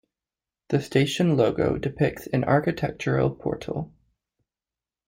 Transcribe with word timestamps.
The 0.69 0.81
station 0.81 1.37
logo 1.37 1.77
depicts 1.77 2.25
an 2.25 2.43
architectural 2.43 3.29
portal. 3.35 3.93